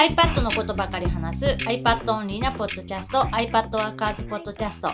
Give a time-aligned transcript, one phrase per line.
[0.00, 4.88] iPad のことばかり話す iPad オンリーなポッドキャスト iPad ワーカーズポッドキャスト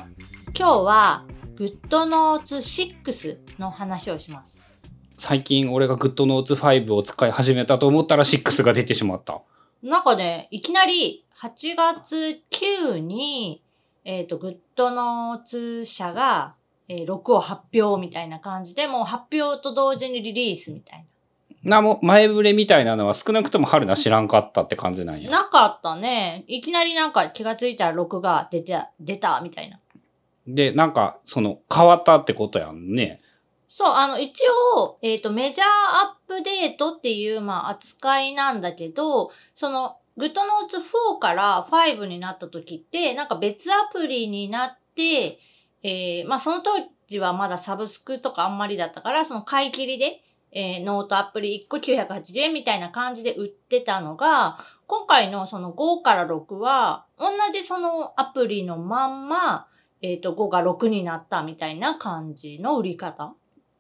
[0.53, 1.25] 今日は
[1.55, 2.57] GoodNotes
[3.05, 4.83] 6の話をします。
[5.17, 9.43] 最近俺が GoodNotes 5を使い始めたと思ったら6が出てしまった。
[9.81, 13.63] なんかねいきなり8月9に
[14.03, 16.57] えっ、と GoodNotes 社が、
[16.89, 21.05] えー6を発表みたいな感じでもう発表と同時にリリースみたいな
[21.83, 25.31] も、前触れみたいなのは少なくとも春菜知らんかったって感じなんなや。
[25.31, 29.81] なかったねいきなりなんか気がついたら6が出て出たみたいな
[30.47, 33.21] で、なんか、その、変わったってことやんね。
[33.69, 34.43] そう、あの、一
[34.77, 40.31] 応、えっ、と、メジャーアップデートっていう、まあ、扱いなんだけど、その、GoodNotes
[41.17, 45.39] 4から5になった時って、なんか別アプリになって、
[45.83, 46.71] えーまあ、その当
[47.07, 50.23] 時はまだサブスクとかあんまりだったから、その買い切りで、
[50.59, 59.67] えーノートアプリ1個980円みたいな感じで売ってたのが、今回のその5から6は、同じそのアプリのまんま、
[60.01, 63.35] えっ、と、5が6になったみたいな感じの売り方。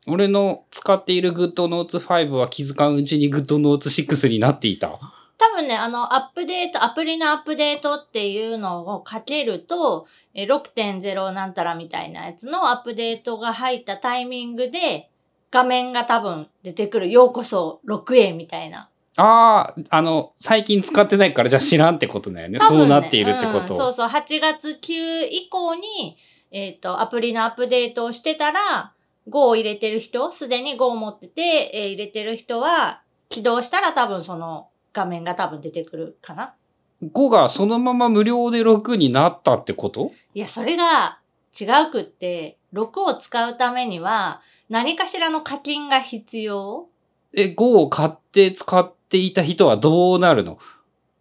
[0.07, 5.01] 俺の使っている GoodNotes 5は気づかんうちに GoodNotes 6になっていた。
[5.39, 15.11] 多分ね、あの、アップデート、アプリのアップデートっていうのをかけると、えー6.0なんたらみたいなやつのアップデートが入ったタイミングで、
[15.57, 17.11] 画面が多分出てくる。
[17.11, 18.91] ようこそ6円みたいな。
[19.17, 22.59] ああ、あの、最近使ってないからじゃあ知らんってことだよね。
[22.59, 23.59] ねそうなっているってこと。
[23.59, 24.09] うんそうそう。
[24.09, 26.19] 8月9以降に、
[26.51, 28.93] えっ、と、アプリのアップデートをしてたら、
[29.31, 36.55] 5を入れてる人、すでに5を持ってて、えー入れてる人は、起動したら多分その画面が多分出てくるかな。
[37.03, 40.13] 5がそのまま無料で6になったってこと？
[40.35, 41.19] いや、それが
[41.59, 46.89] 違うくって、6を使うためには、何かしらの課金が必要？
[47.35, 50.59] え、5を買って使っていた人はどうなるの？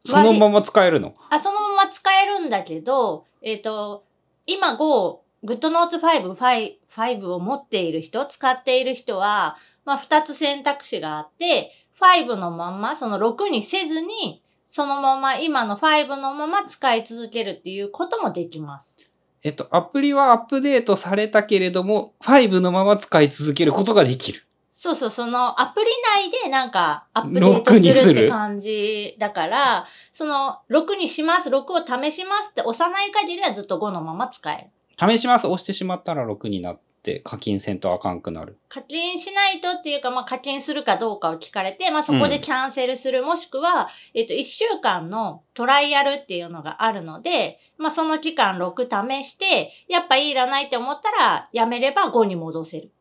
[0.04, 1.16] そのまま使えるの？
[1.30, 4.04] あ、そのまま使えるんだけど、えっ、と、
[4.46, 18.96] 今5、GoodNotes 5、5 5を持っている人、使っている人は、まあ、2つ選択肢があって、5のまんま、その6にせずに、そのまま、今の5のまま使い続けるっていうこともできます。
[19.46, 24.42] えっと、アプリはアップデートされたけれども、5のまま使い続けることができる。
[24.72, 25.86] そうそう、そのアプリ
[26.32, 35.14] 内でなんかアップデート6にするするって感じだから、その6にします、6を試しますって押さない限りはずっと5のまま使える。
[35.14, 35.46] 試します。
[35.46, 36.82] 押してしまったら6になって
[37.24, 38.58] 課金せんとあかんくなる。
[38.68, 52.92] 課金しないとっていうか、まあ課金するかどうかを聞かれて、まあそこでキャンセルする、もしくは、えっと、1週間のトライアルっていうのがあるので、まあその期間6試して、やっぱいらないって思ったら、やめれば5に戻せる。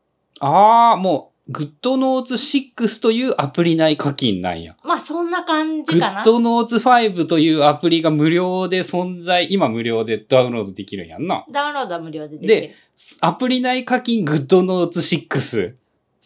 [0.40, 2.34] ああ、もう、GoodNotes
[2.76, 4.76] 6というアプリ内課金なんや。
[4.82, 6.22] まあそんな感じかな。
[6.22, 11.44] GoodNotes 5というアプリが無料で存在、今無料でダウンロードできるんやんな。
[11.50, 12.74] ダウンロードは無料でできるで。
[13.20, 15.74] アプリ内課金 GoodNotes 6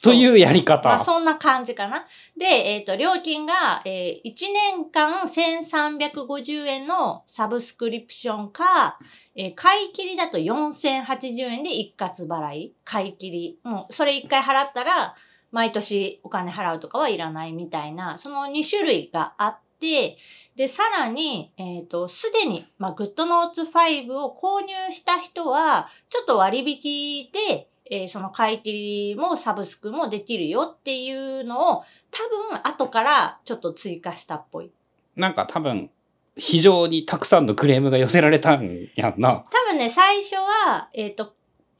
[0.02, 0.88] というやり方。
[0.88, 2.06] まあ、そんな感じかな。
[2.36, 8.98] で、えっ、と、料金が、えー1年間1350円のサブスクリプションか、
[9.34, 12.74] えー買い切りだと4080円で一括払い。
[12.84, 13.58] 買い切り。
[13.64, 15.16] もう、それ一回払ったら、
[15.50, 20.18] 毎年お金払うとかはいらないみたいな、その2種類があって、
[20.56, 34.70] で、さらに、えっ、と、すでに、まあ、GoodNotes 5を購入した人は、ちょっと割引で、えーその買い切りもサブスクもできるよっていうのを、多分後からちょっと追加したっぽい。
[35.16, 35.90] なんか多分、
[36.36, 39.44] 非常にたくさんのクレームが寄せられたんやんな。
[39.50, 41.34] 多分ね、最初は、えっ、と、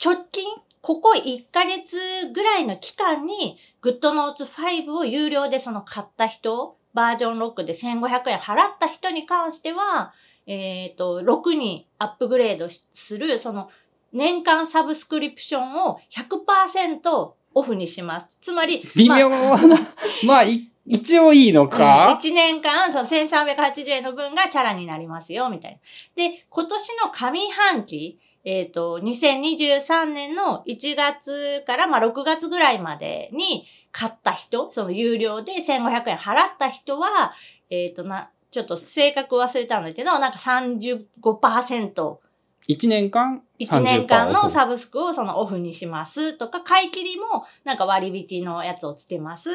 [0.05, 0.45] 直近、
[0.81, 1.97] ここ1ヶ月
[2.33, 10.13] ぐらいの期間に、GoodNotes 5を有料でその買った人、バージョン6で1500円払った人に関しては、
[10.47, 13.71] えっ、と、6にアップグレードしする、その、
[14.13, 18.39] 年間サブスクリプションを100%オフにします。
[18.41, 19.59] つまり、微妙な、
[20.25, 25.79] まあ、 い一応いいのか、1年間、その1380円の分がチャラになりますよ、みたいな。
[26.17, 37.35] で、今年の上半期、えっ、と、2023年の1月から、まあ、6月ぐらいまでに買った人、その有料で1500円払った人は、
[37.69, 42.19] えっ、と、な、ちょっと正確忘れたんだけど、なんか35%、
[42.69, 49.51] 1年間1年間30%オフのサブスクをそのオフにしますとか、買い切りもなんか割引のやつをつけます。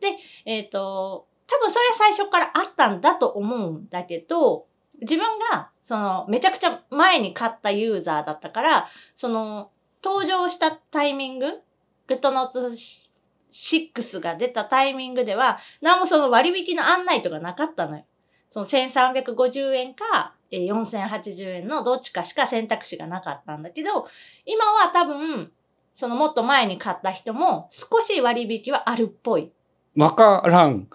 [0.00, 4.66] で、えっ、と、多分それは最初からあったんだと思うんだけど、
[5.00, 9.70] 自分が、その、めちゃくちゃ前に買ったユーザーだったから、その、
[10.04, 11.60] 登場したタイミング、
[12.08, 13.08] GoodNotes
[13.50, 18.04] 6が出たタイミングでは、何もその割引の案内とかなかったのよ。
[18.50, 24.08] その1350円か、えー4080円のどっちかしか選択肢がなかったんだけど、
[24.44, 25.52] 今は多分、
[25.94, 29.52] そのもっと前に買った人も少し割引はあるっぽい。
[29.96, 30.88] わからん。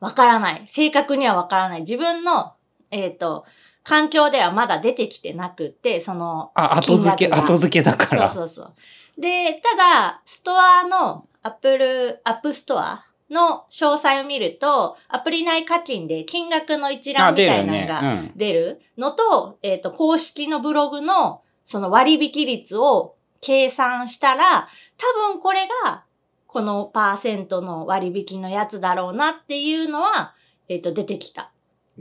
[0.00, 0.64] わからない。
[0.66, 1.80] 正確にはわからない。
[1.80, 2.54] 自分の、
[2.90, 3.44] えっ、と、
[3.84, 8.28] 環境ではまだ出てきてなくって、その、あ、後付け、後付けだから。
[8.28, 9.20] そうそうそう。
[9.20, 17.56] で、ただ、ストアの、 Apple、App Storeの詳細を見ると、アプリ内課金で金額の一覧あ、みた。
[17.58, 18.32] いなのがうん。
[18.36, 26.04] 出るのと、えっ、と、公式のブログのその割引率を計算したら、多分これが、
[26.46, 30.34] このパーセントの割引のやつだろうなっていうのは、
[30.68, 31.52] えっ、と、出てきた。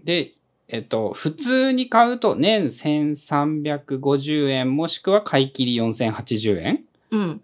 [0.03, 0.33] で、
[0.69, 6.83] えっと、普通に買うと年1350円もしくは買い切り4080円？
[7.11, 7.41] うん。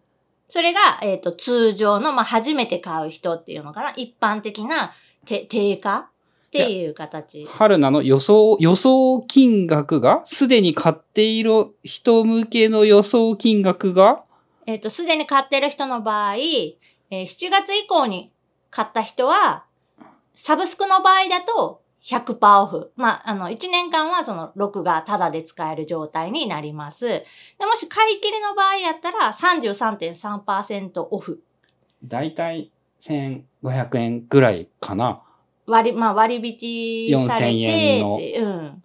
[0.53, 3.91] それが、えっ、と、通常の、まあ、初めて買う人っていうのかな。
[3.95, 4.93] 一般的な
[5.25, 7.47] て定価っていう形。
[7.47, 14.25] 春菜の予想、予想金額が、すでに買っている人向けの予想金額が、
[14.67, 16.75] えっ、と、すでに買ってる人の場合、えー
[17.09, 18.31] 7月以降に
[18.69, 19.65] 買った人は、
[20.35, 22.91] サブスクの場合だと100%オフ。
[22.95, 27.07] まあ、あの、1年間はその6がタダで使える状態になります。
[27.07, 27.25] で
[27.61, 31.41] もし買い切りの場合やったら33.3%オフ。
[32.03, 32.71] だいたい
[33.01, 35.21] 1500円ぐらいかな。
[35.65, 38.83] 割り、まあ割引されて、4000円のでうん。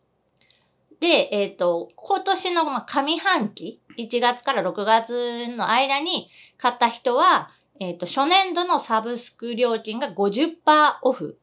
[1.01, 7.51] で、えっ、と、今年のまあ上半期、1月から6月の間に買った人は、
[7.81, 10.55] えっ、と、初年度のサブスク料金が50%
[11.03, 11.39] オフ。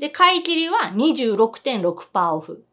[0.00, 2.64] で、買い切りは26.6%オフ。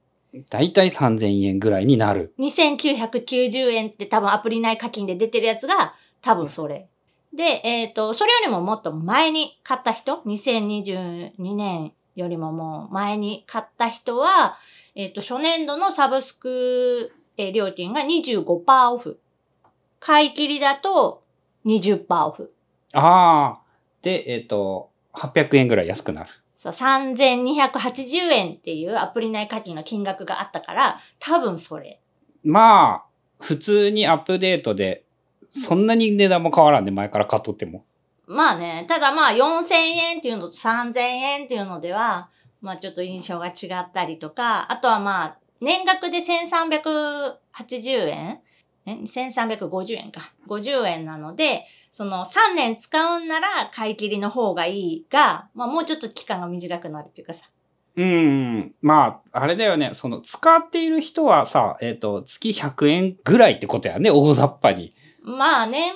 [0.50, 2.34] だいたい3000円ぐらいになる。
[2.40, 6.88] 2990円って多分アプリ内課金で出てるやつが多分それ。
[7.34, 14.58] で、えっ、と、それよりももっと前に買った人、2022年よりももう前に買った人は、
[14.96, 19.20] えっ、と、初年度のサブスク、えー料金が25%オフ。
[20.00, 21.24] 買い切りだと
[21.66, 22.54] 20%オフ。
[22.94, 23.62] ああ。
[24.02, 26.30] で、えっ、と、800円ぐらい安くなる。
[26.58, 32.02] そう、3280円っていうアプリ内課金の金額があったから、多分それ。
[32.44, 33.06] まあ、
[33.40, 35.06] 普通にアップデートで、
[35.52, 37.86] そんなに値段も変わらんで、前から買っとっても。
[38.26, 42.30] まあね、ただまあ4000円っていうのと3000円っていうのでは、
[42.60, 48.40] まあちょっと印象が違ったりとか、あとはまあ、年額で1380円？
[48.86, 50.34] え ?1350 円か。
[50.48, 51.66] 50円なので、
[51.98, 57.48] その3年使うんなら買い切りの方がいいが、まあもうちょっと期間が短くなるっていうかさ。
[57.96, 58.76] うん。
[58.84, 59.90] まあ、あれだよね。
[59.96, 64.12] その、使っている人はさ、えっ、と、月100円ぐらいってことやね。
[64.12, 64.94] 大雑把に。
[65.24, 65.92] まあ年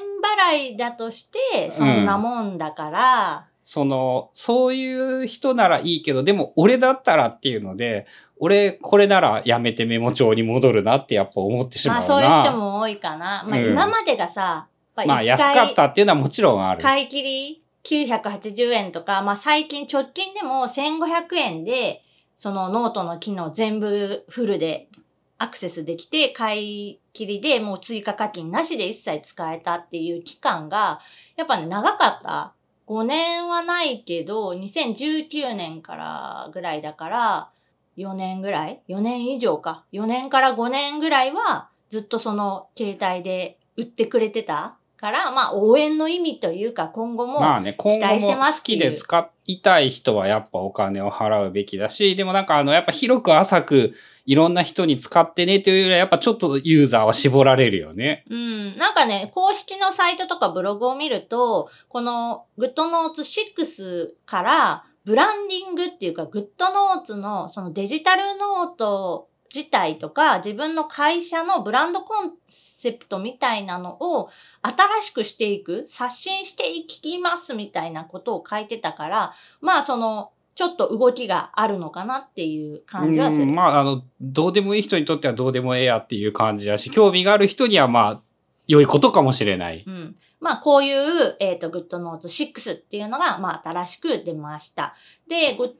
[0.49, 8.07] 払いだとして、そんなもんだから、その、そういう人ならいいけど、でも俺だったらっていうので、
[8.37, 11.99] 俺、これならやめてメモ帳に戻るなってやっぱ思ってしまうな。
[11.99, 13.45] まあそういう人も多いかな。
[13.47, 14.67] まあうん今までがさ、
[15.07, 16.81] まあ安かったっていうのはもちろんある。
[16.81, 22.03] 買い切り980円とか、まあ最近直近でも1500円で、
[22.35, 24.89] そのノートの機能全部フルで
[25.37, 30.99] アクセスできて、買い切りでもう追加課金なしで一切使えたっていう期間が、
[31.35, 32.53] やっぱね、長かった。
[32.87, 37.49] 5年はないけど、2019年からぐらいだから、
[37.97, 39.85] 4年ぐらい ?4 年以上か。
[39.93, 53.93] 4年から5年ぐらいは、ずっとその携帯で売ってくれてたから、まあ応援の意味というか、今後も、まあね、今期待して後も好きで使いたい人はやっぱお金を払うべきだし、でもなんかあの、やっぱ広く浅く
[54.27, 58.23] いろんな人に使ってねというよりはやっぱちょっとユーザーは絞られるよね。
[58.29, 58.75] うん。
[58.75, 74.29] なんかね、公式のサイトとかブログを見ると、この GoodNotes6 からブランディングっていうか GoodNotes のそのデジタルノート自体とか自分の会社のブランドコンセプトみたいなのを
[74.61, 83.45] 新しくしていく、刷新していきますみたいなことを書いてたから、まあその、ちょっと動きがあるのかなっていう感じはする。
[83.45, 88.21] まああの、どうでもいい人にとってはどうでもええやっていう感じだし、興味がある人にはまあ、
[88.67, 89.83] 良いことかもしれない。
[89.85, 90.15] うん。
[90.39, 94.95] まあ、こういう、えっ、と、GoodNotes 6っていうのが、まあ、新しく出ました。
[95.27, 95.71] で、GoodNotes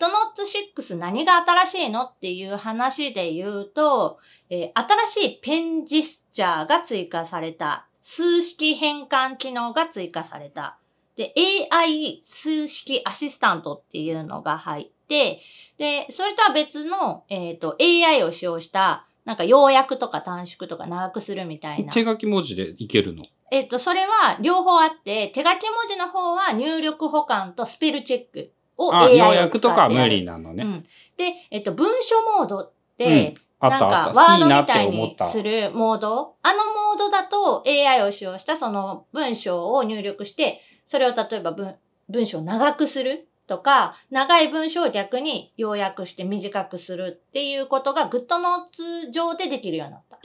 [0.75, 4.19] 6何が新しいのっていう話で言うと、
[4.49, 7.87] えー新しいペンジスチャーが追加された。
[8.01, 10.77] 数式変換機能が追加された。
[11.15, 11.33] で、
[11.71, 15.39] AI 数式アシスタントっていうのが入って、
[15.77, 21.93] で、それとは別の、えっ、と、AI を使用した、なんか要約とか短縮とか長くするみたいな。
[21.93, 23.23] 手書き文字でいけるの？
[23.51, 28.51] えっと、それは両方あって、手書き文字の方は入力保管とスペルチェック。
[28.77, 30.63] をあ、AI を要約とかは無理なのね。
[30.63, 30.83] うん。
[31.17, 34.11] で、えっと、文書モードって、あなんか。
[34.15, 35.15] ワードみたいに。
[35.31, 36.35] するモード？
[36.41, 41.75] あのモードだと AI を使用したその文章を入力して、それを例えば文
[42.09, 50.19] 文章を長くするとか、長い文章を逆に要約して短くするっていうことが GoodNotes 上でできるようになった。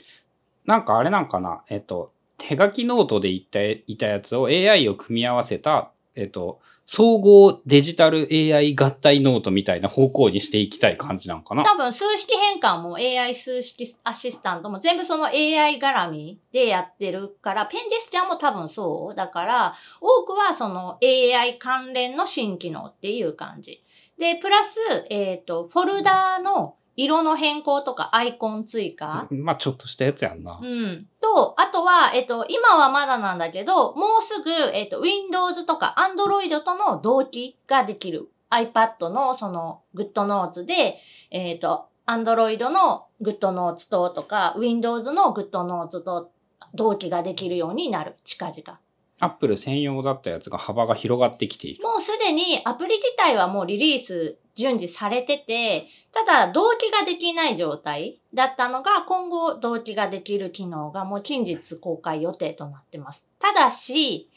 [0.64, 11.64] なんかあれなんかな、えっと、手書きノートで言ったいたやつを AI を組み合わせた、えっと、総合デジタル AI 合体ノートみたいな方向にしていきたい感じなんかな？
[11.64, 19.14] 多分数式変換も AI 数式アシスタントも全部その AI 絡みでやってるから、ペンジェスチャーも多分そう。
[19.14, 23.82] だから、多くはその AI 関連の新機能っていう感じ。
[24.18, 24.78] で、プラス、
[25.10, 29.28] えっ、と、フォルダーの色の変更とかアイコン追加？
[29.30, 30.58] まあちょっとしたやつやんな。
[30.60, 31.06] うん。
[31.20, 38.28] と、あとは、えっと、今はまだなんだけど、もうすぐ、えっと、Windows とか Android との同期ができる。
[38.50, 40.98] iPad のその GoodNotes で、
[41.30, 46.30] えっと、Android の GoodNotes ととか、Windows の GoodNotes と
[46.72, 48.14] 同期ができるようになる。
[48.24, 48.78] 近々。
[49.20, 51.84] アップル専用だったやつが幅が広がってきている。
[51.84, 63.30] もうすでにアプリ自体はもうリリース順次されてて、ただ同期ができない状態だったのが今後同期ができる機能がもう近日公開予定となってます。
[63.38, 64.30] ただし、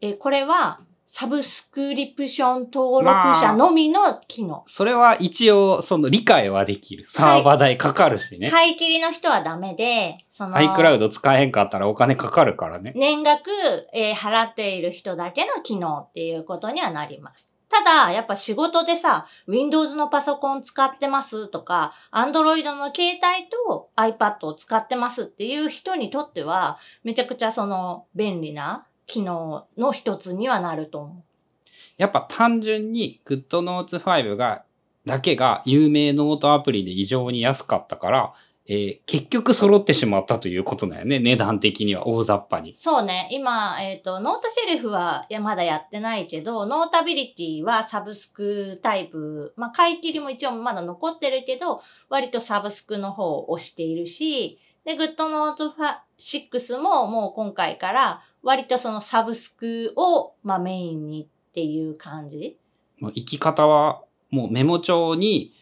[0.00, 4.62] えこれはサブスクリプション登録者のみの機能。
[4.66, 7.04] それは一応、その理解はできる。
[7.08, 8.50] サーバー代かかるしね。
[8.50, 12.92] 買い切りの人はダメで、その、iCloud 使えへんかったらお金かかるからね。
[12.96, 13.50] 年額、
[13.92, 17.54] えー払っている人だけの機能っていうことにはなります。
[17.68, 31.22] ただ、やっぱ仕事でさ、Windows のパソコン使ってますとか、Android の携帯と iPad を使ってますっていう人にとっては、めちゃくちゃその便利な機能の一つにはなると思う。
[31.96, 34.64] やっぱ単純に GoodNotes 5が、
[35.06, 38.34] だけが有名ノートアプリで異常に安かったから、
[38.66, 41.18] えー結局揃ってしまったということだよね。
[41.18, 42.74] 値段的には大雑把に。
[42.74, 43.28] そうね。
[43.30, 55.74] 今、えっ、と、 Noteshelf はいやまだやってないけど、 Notability はサブスクタイプ、まあ、買い切りも一応まだ残ってるけど、割とサブスクの方を押しているし、で、 GoodNotes
[56.18, 62.58] 6ももう今回から割とそのサブスクを、まあ、メインにっていう感じ。
[63.00, 65.54] 生き方は、もうメモ帳に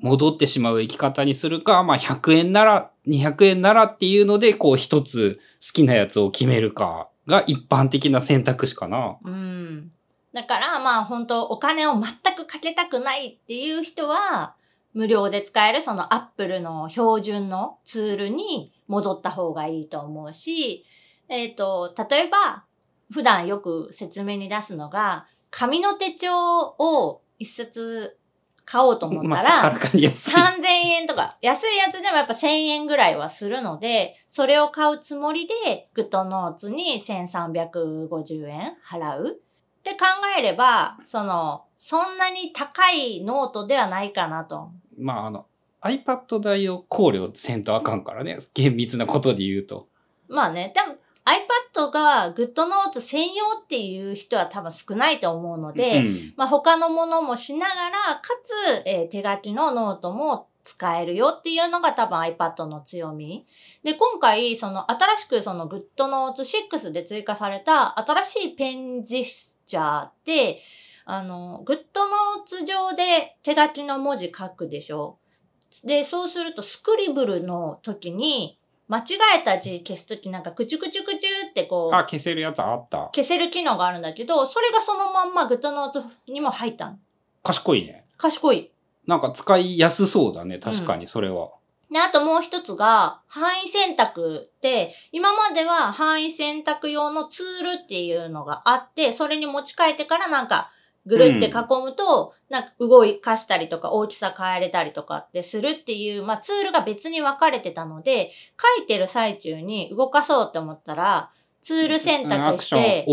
[0.00, 9.16] 戻ってしまう生き方にするか、まあ100円なら、200円ならっていうので、こう一つ好きなやつを決めるかが一般的な選択肢かな。
[9.24, 9.92] うん。
[10.34, 14.56] だから、まあ本当お金を全くかけたくないっていう人は、
[14.92, 20.84] 無料で使えるそのアップルの標準のツールに戻った方がいいと思うし、
[21.32, 22.64] えっ、と、例えば、
[23.10, 28.16] 普段よく説明に出すのが、紙の手帳を一冊
[28.64, 30.34] 買おうと思ったまあ、ら、はるかに安い。
[30.34, 40.06] 3000円とか、安いやつでもやっぱ1000円ぐらいはするので、それを買うつもりで、 GoodNotes に1350円払うって考
[40.38, 44.70] えれば、その、そんなに高いノートではないかなと。
[44.98, 45.46] まあ、あの、
[45.82, 48.38] iPad 代を考慮せんとあかんからね。
[48.54, 49.88] 厳密なことで言うと。
[50.28, 58.52] まあね、でも iPad が GoodNotes 専用っていう人は多分少ないと思うので、うんまあ、他のものもしながら、かつ、
[58.86, 63.46] えー手書きのノートも使えるよっていうのが多分 iPad の強み。
[63.82, 70.60] で、今回、その新しくその GoodNotes 6で追加された新しいペンジェスチャーって、
[71.04, 75.18] あの、GoodNotes 上で手書きの文字書くでしょ？
[75.84, 78.58] で、そうするとスクリブルの時に、
[78.92, 79.02] 間違
[79.40, 83.10] えた字消すときなんかクチュクチュクチュってこう、あ、消せるやつあった。
[83.14, 86.98] 消せる機能があるんだけど、それがそのまんま GoodNotes にも入ったの。
[87.42, 88.04] 賢いね。
[88.18, 88.70] 賢い。
[89.06, 90.58] なんか使いやすそうだね。
[90.58, 91.52] 確かにそれは。
[91.90, 100.70] で、あともう一つが、範囲選択って、今までは範囲選択用のツールっていうのがあって、それに持ち替えてからなんか、
[101.06, 108.30] ぐるって囲むと、なんか動かしたりとか大きさ変えれたりとかってするっていう、まあツールが別に分かれてたので、
[108.78, 111.30] 書いてる最中に動かそうって思ったら、
[111.62, 113.04] ツール選択して。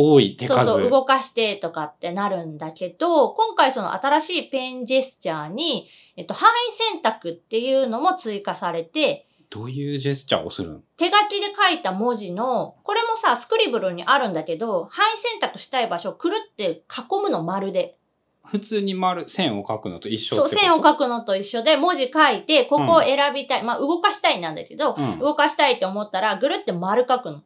[0.66, 17.98] そうそう、動かしてとかってなるんだけど、今回その新しいペンジェスチャーに、えっと、範囲選択っていうのも追加されて、どういうジェスチャーをするん手書きで書いた文字の、これもさ、スクリブルにあるんだけど、範囲選択したい場所をくるって囲むの丸で。
[18.46, 23.64] 普通に丸、線を書くのと一緒そう、線を書くのと一緒で文字書いて、ここを選びたい。
[23.64, 27.42] まあ、動かしたいなんだけど、うん動かしたいって思ったら、ぐるって丸書くの。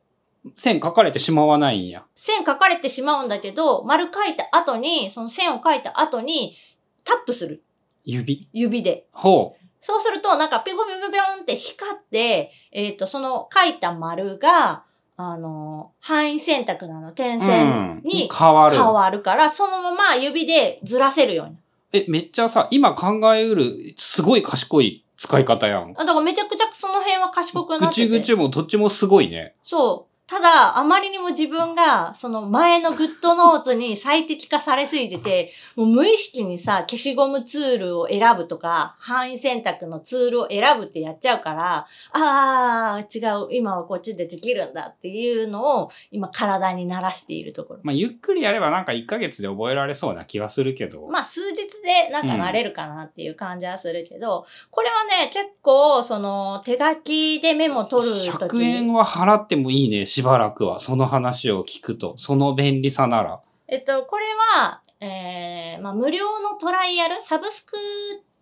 [0.58, 2.06] 線書かれてしまわないんや。
[2.16, 6.58] 線書かれてしまうんだけど、丸書いた後に、その線を書いた後に、
[7.06, 7.64] タップする。
[8.04, 8.48] 指？
[8.52, 9.06] 指で。
[9.14, 9.63] ほう。
[9.84, 14.84] そうすると、なんか、ピコピコピコンって光って、えっ、と、その書いた丸が、
[15.18, 18.76] あの、範囲選択なの、点線に変わる。
[18.78, 21.58] 変わるから、そのまま指でずらせるように。
[21.92, 25.94] え、めっちゃさ、今考えうる、すごい賢い使い方やん。
[25.98, 28.02] あだからめちゃくちゃその辺は賢くなぐってて。
[28.04, 29.54] ちぐちもどっちもすごいね。
[29.64, 30.13] そう。
[30.26, 47.82] ただ、あまりにも自分が、その前のグッドノーツに最適化されすぎてて、もう無意識にさ、消しゴムツールを選ぶとか、範囲選択のツールを選ぶってやっちゃうから、あー、違う、今はこっちでできるんだっていうのを、今体に慣らしているところ。
[47.84, 51.06] まあ、ゆっくりやればなんか1ヶ月で覚えられそうな気はするけど。
[51.08, 60.80] まあ、数日でなんか慣れるかなっていう感じはするけど、これはね、結構、その、手書きでメモ取るとき100円は払ってもいいね、しばらくは。
[60.80, 62.20] その話を聞くと。
[62.20, 63.42] その便利さなら。
[63.68, 64.26] えっと、これ
[64.60, 67.76] は、えー、まあ、無料のトライアル、サブスク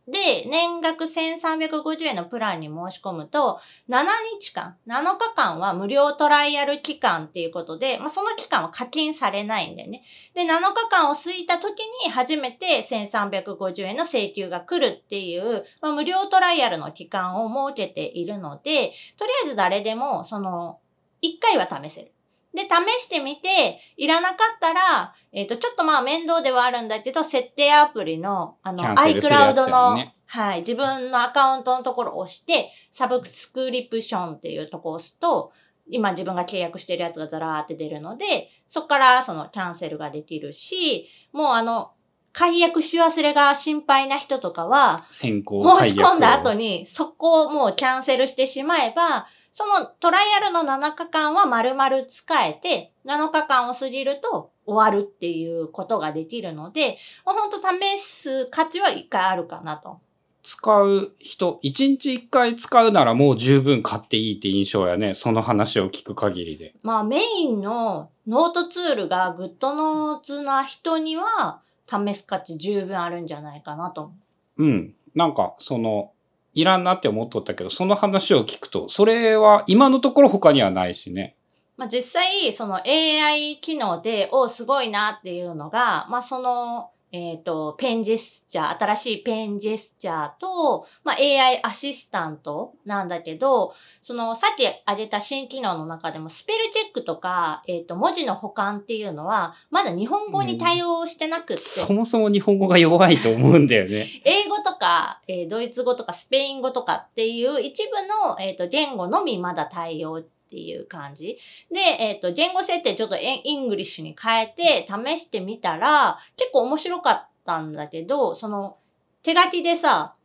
[0.05, 4.03] で年額1350円のプランに申し込むと、7
[4.37, 10.03] 日間、7日間は無料トライアル期間っていうことで、まあ、その期間は課金されないんだよね。
[10.33, 20.80] で、7日間を過ぎた時に初めて1350円の請求が来るっていう、まあ、無料トライアルの期間を設けているので、とりあえず誰でも、その、
[21.23, 22.11] 1回は試せる。
[22.53, 35.53] で、試してみて、いらなかったら、えっ、と、ちょっとまあ面倒ではあるんだけど、設定アプリの、あの、iCloud の、ねはい、自分のアカウントのところを押して、サブスクリプションっていうところを押すと、
[35.89, 41.91] 今自分が契約してるやつがザラーって出るので、そこからそのキャンセルができるし、もうあの、
[42.33, 46.79] 解約し忘れが心配な人とかは、先行申し込んだ後に。
[46.79, 59.99] に、そこをもうキャンセルしてしまえば、そのトライアルの7日間は丸々使えて、7日間を過ぎると終わるっていうことができるので、まあ、本当試す価値は一回あるかなと。
[60.43, 65.13] 使う人、1日1回使うならもう十分買っていいって印象やね。
[65.13, 66.73] その話を聞く限りで。
[66.81, 74.13] まあメインのノートツールが GoodNotes な人には試す価値十分あるんじゃないかなと思
[74.57, 74.63] う。
[74.63, 74.95] うん。
[75.13, 76.11] なんか、その、
[76.53, 81.35] いらんなって思っとったけど、その話を聞くと、それは今のところ他にはないしね。
[81.77, 104.09] まあ、実際、その AI 機能で、おすごいなっていうのが、まあ、その、えっ、と、ペンジェスチャー、新しいペンジェスチャーと、まあ、AI アシスタントなんだけど、その、さっき挙げた新機能の中でも、スペルチェックとか、えっ、と、文字の補完っていうのは、まだ日本語に対応してなくって、そもそも日本語が弱いと思うんだよね。
[104.25, 111.37] 英語とか、えードイツ語とかスペイン語とかっていう一部の、えー、と言語のみまだ対応っていう感じ。
[111.71, 118.75] で、えっ、と、言語設定ちょっと English に変えて試してみたら、結構面白かったんだけど、その、
[119.23, 120.15] 手書きでさ、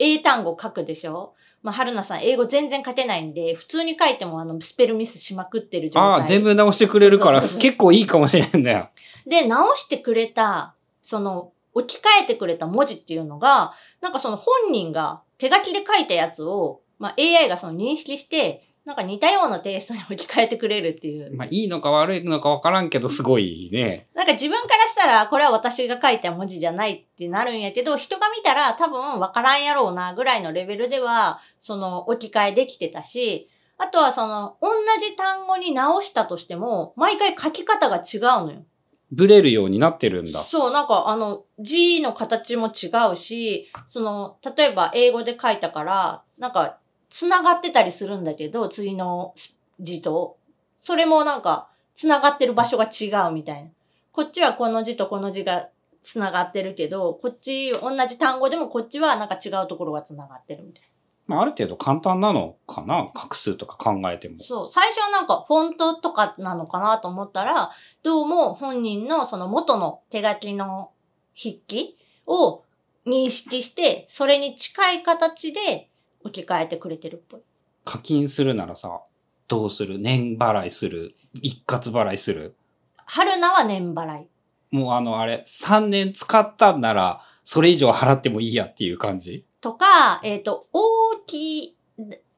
[0.00, 1.34] 英単語書くでしょ？
[1.62, 6.02] まあ、春菜さん、英語全然書けないんで、普通に書いてもあの、スペルミスしまくってる状態。
[6.02, 8.90] ああ、全部直してくれるから、結構いいかもしれんだよ。
[9.24, 21.34] で、直してくれた、その、置き換えてくれた文字っていうのが、なんかその本人が手書きで書いたやつを、まあ、AI がその認識して、なんか似たようなテイストに置き換えてくれるっていう。
[21.34, 24.06] まあ、いいのか悪いのかわからんけど、すごいね。
[24.14, 34.70] なんか自分からしたら、これは私が書いた文字じゃないってなるんやけど、人が見たら多分わからんやろうなぐらいのレベルでは、その置き換えできてたし、あとはその、同
[35.00, 38.64] じ単語に直したとしても、毎回書き方が違うのよ。
[39.10, 40.42] ブレるようになってるんだ。
[40.42, 46.78] そう、なんかあの、字の形も違うし、その、例えば英語で書いたから、なんか、
[47.18, 49.32] 繋がってたりするんだけど、次の
[49.80, 50.36] 字と。
[50.76, 53.70] それもなんか、繋がってる場所が違うみたいな。
[54.12, 55.70] こっちはこの字とこの字が
[56.02, 60.82] 繋がってるけど、こっち、同じ単語でもこっちはなんか違うところが繋がってるみたい
[61.26, 63.10] まあ、ある程度簡単なのかな？
[63.14, 64.44] 画数とか考えてもな。。
[64.44, 67.70] そう、最初はなんかフォントとかなのかなと思ったら、
[68.02, 70.90] どうも本人のその元の手書きの
[71.34, 72.62] 筆記を
[73.06, 75.88] 認識して、それに近い形で
[76.26, 77.40] 置き換えてくれてるっぽい。
[77.84, 79.00] 課金するならさ、
[79.48, 79.98] どうする？
[79.98, 81.14] 年払いする？
[81.34, 82.56] 一括払いする？
[83.06, 84.26] 春菜は年払い。
[84.72, 89.44] もうあの、あれ、3年使ったんなら、それ以上払ってもいいやっていう感じ？
[89.60, 91.76] とか、えっ、と、大きい、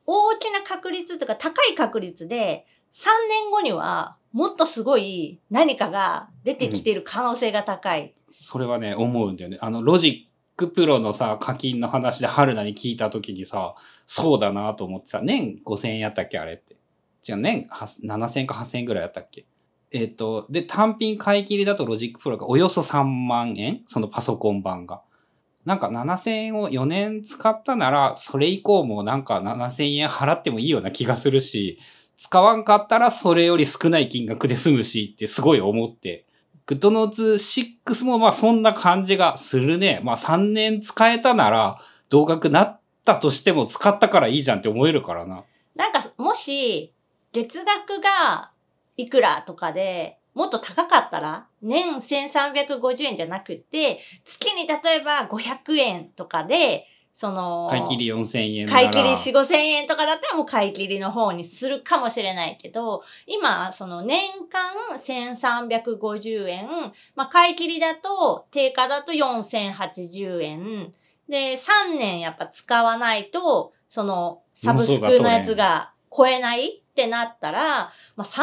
[0.07, 8.15] 大きな確率とか高い確率で、3年後にはもっとすごい何かが出てきてる可能性が高い。
[8.31, 9.59] それはね、思うんだよね。
[9.61, 10.28] あの、ロジッ
[10.59, 16.75] クプロのさ、課金の話で春菜に聞いた時にさ、そうだなと思ってさ、年5000円やったっけあれって。
[17.27, 17.69] 違う、年
[18.05, 19.47] 7000か8000円ぐらいだったっけ
[19.93, 23.83] えっ、と、で、単品買い切りだと Logic Pro がおよそ3万円？
[23.87, 25.01] そのパソコン版が。
[25.65, 31.79] なんか7000円を4年使ったなら、それ以降もなんか7000円払ってもいいような気がするし、
[32.17, 36.25] 使わんかったらそれより少ない金額で済むしってすごい思って。
[36.69, 40.03] グッドノーツ6もまあそんな感じがするね。
[40.05, 45.45] まあ3年使えたなら同額なったとしても使ったからいいじゃんって思えるからな。
[45.75, 46.93] なんか、もし、
[47.33, 48.51] 月額が
[48.99, 56.87] いくらとかで、もっと高かったら、年1350円じゃなくて、月に例えば500円とかで、
[57.19, 58.69] その、買い切り4000円。
[58.69, 66.69] 買い切り4、5千円とかだったらもう買い切りの方にするかもしれないけど、今、その年間1350円、
[67.17, 70.93] まあ買い切りだと、定価だと4080円。
[71.29, 78.43] で、3年やっぱ使わないと、そのサブスクのやつが超えないってなったら、まあ3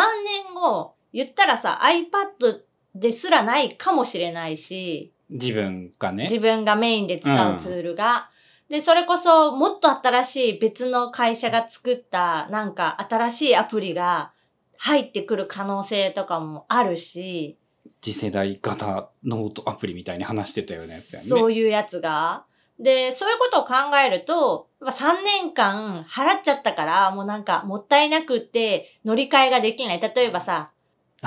[0.49, 2.59] 年後、言ったらさ、iPad
[2.93, 6.23] ですらないかもしれないし、自分がね。
[6.23, 8.31] 自分がメインで使うツールが。
[8.69, 14.31] で、それこそもっと新しい別の会社が作ったなんか新しいアプリが
[14.77, 17.57] 入ってくる可能性とかもあるし、
[18.01, 21.27] 次世代型ノートアプリみたいに話してたようなやつやね。
[21.27, 22.45] そういうやつが。
[22.79, 30.01] で、そういうことを考えると、やっぱ3年間払っちゃったから、もうなんかもったいなくって乗り換えができない。
[30.01, 30.74] 例えばさ、あ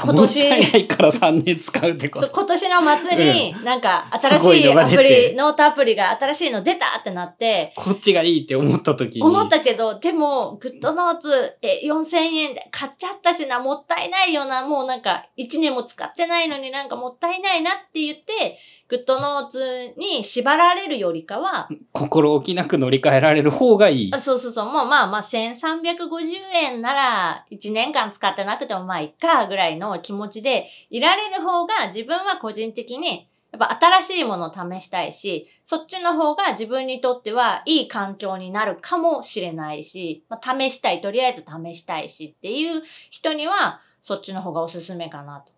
[0.05, 2.31] 今年もったいないから3年使うってこと。
[2.31, 9.23] 今年の末になんか新しいアプリ、ノートアプリが新しいの出たってなって、こっちがいいって思った時に。
[9.23, 18.59] 思ったけど、でも、グッドノーツ、え、4000円で買っちゃったしな、もったいないよな、もうなんか、1年も使ってないのになんかもったいないなって言って、
[18.89, 24.19] グッドノーツに縛られるよりかは、心置きなく乗り換えられる方がいいあ。
[24.19, 26.09] そうそうそう、もうまあまあ、1350
[26.55, 45.58] 円なら、1年間使ってなくてもまあ、いっか、ぐらいの気持ちでいられる方が、自分は個人的に、やっぱ新しいものを試したいし、そっちの方が自分にとってはいい環境になるかもしれないし、まあ、試したい、とりあえず試したいしっていう人には、そっちの方がおすすめかなと。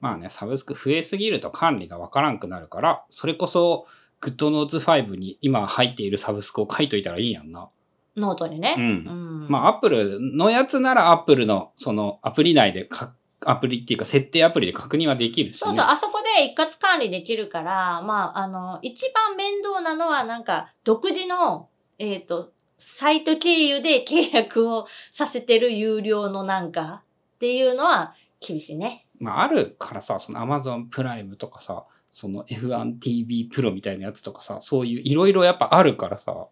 [0.00, 3.86] まあね、サブスク増えすぎると管理がわからんくなるから、それこそ、
[4.20, 7.68] GoodNotes 5に今入っているサブスクを書いといたらいいんやんな。
[8.16, 8.74] ノートにね。
[8.76, 15.58] うんうんまあ、アップルのやつならアップルの、そのアプリ内でか、アプリっていうか設定アプリで確認はできるし、ね。
[15.58, 27.02] そうそう、あそこで一括管理できるから、まあ、あの、一番面倒なのは、なんか、独自の、えっ、と、サイト経由で契約をさせてる有料のなんか、
[27.36, 29.06] っていうのは厳しいね。
[29.20, 36.48] まあ、あるからさ、その Amazon プライムとかさ、その F1TV プロみたいなやつとかさ、そういういろいろやっぱあるからさ、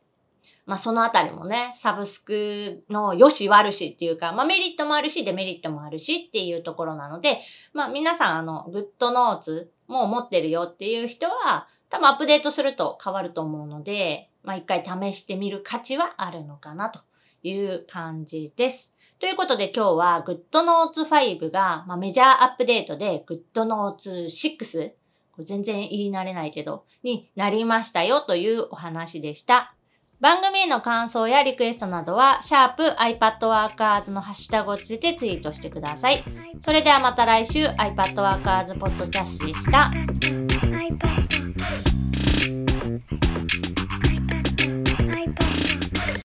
[0.66, 7.38] まあ、そのあたりもね、サブスクの良し悪しっていうか、まあ、メリットもあるし、デメリットもあるしっていうところなので、
[7.72, 16.98] まあ、皆さん、あの、グッドノーツもう持ってるよっていう人は、多分アップデートすると変わると思うので、まあ、一回試してみる価値はあるのかなと
[17.44, 18.95] いう感じです。
[19.18, 24.92] ということで今日は GoodNotes 5が、まあ、メジャーアップデートで GoodNotes 6、
[25.38, 29.74] 全然言い慣れないけど、になりましたよというお話でした。
[30.20, 36.22] 番組への感想やリクエストなどは、シャープ iPadWorkers のハッシュタグをつけてツイートしてください。
[36.60, 39.90] それではまた来週 iPadWorkers ポッドキャストでした。